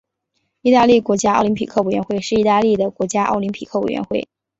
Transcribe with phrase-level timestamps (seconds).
[0.63, 4.27] 意大利国家奥林匹克委员会是意大利的国家奥林匹克委员会。